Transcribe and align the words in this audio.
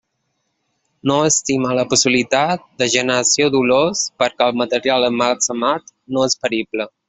No 1.09 1.17
estima 1.27 1.75
la 1.79 1.83
possibilitat 1.91 2.65
de 2.83 2.89
generació 2.95 3.51
d'olors 3.57 4.03
perquè 4.23 4.49
el 4.49 4.59
material 4.65 5.09
emmagatzemat 5.13 5.97
no 6.17 6.29
és 6.33 6.41
perible. 6.47 6.91